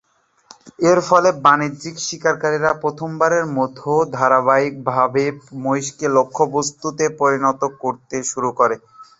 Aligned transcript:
এর 0.89 0.99
ফলে 1.07 1.29
বাণিজ্যিক 1.43 1.95
শিকারিরা 2.05 2.71
প্রথমবারের 2.83 3.45
মতো 3.57 3.89
ধারাবাহিকভাবে 4.15 5.23
মহিষকে 5.63 6.05
লক্ষ্যবস্তুে 6.17 7.05
পরিণত 7.19 7.61
করতে 7.81 8.15
শুরু 8.31 8.49
করে। 8.59 8.75